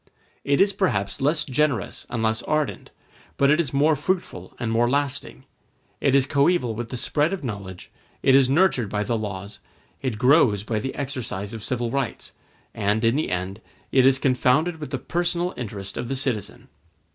[0.43, 2.89] It is perhaps less generous and less ardent,
[3.37, 5.43] but it is more fruitful and more lasting;
[5.99, 7.91] it is coeval with the spread of knowledge,
[8.23, 9.59] it is nurtured by the laws,
[10.01, 12.31] it grows by the exercise of civil rights,
[12.73, 13.61] and, in the end,
[13.91, 16.67] it is confounded with the personal interest of the citizen.